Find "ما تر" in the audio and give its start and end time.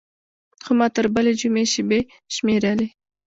0.79-1.05